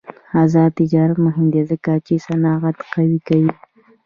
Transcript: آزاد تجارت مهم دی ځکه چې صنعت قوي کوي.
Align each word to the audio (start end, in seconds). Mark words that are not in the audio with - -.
آزاد 0.43 0.71
تجارت 0.79 1.15
مهم 1.25 1.45
دی 1.53 1.61
ځکه 1.71 1.91
چې 2.05 2.13
صنعت 2.25 2.77
قوي 2.91 3.19
کوي. 3.27 3.51